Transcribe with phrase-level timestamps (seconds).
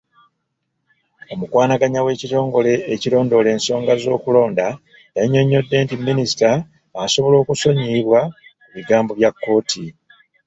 [1.33, 4.67] Omukwanaganya w'ekitongole ekirondoola ensonga z'okulonda,
[5.17, 6.49] yannyonnyodde nti Minisita
[7.03, 8.19] asobola okusonyiyibwa
[8.61, 9.85] ku bigambo bya kkooti.